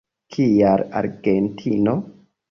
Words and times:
Kial 0.35 0.83
Argentino? 1.01 1.93